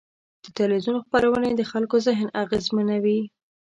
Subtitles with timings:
[0.43, 3.19] د تلویزیون خپرونې د خلکو ذهن اغېزمنوي.